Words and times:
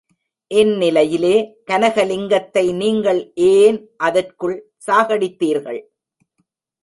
இந்நிலையிலே 0.51 1.33
கனகலிங்கத்தை 1.71 2.63
நீங்கள் 2.73 3.21
ஏன் 3.33 3.77
அதற்குள் 3.97 4.55
சாகடித்தீர்கள்? 4.87 5.79